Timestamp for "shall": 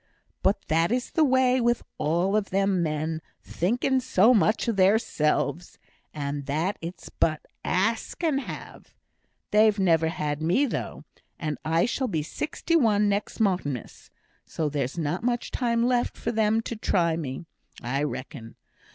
11.85-12.07